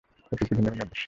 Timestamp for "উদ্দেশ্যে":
0.85-0.99